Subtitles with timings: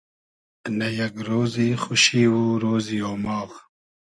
[0.77, 3.51] نۂ یئگ رۉزی خوشی و رۉزی اۉماغ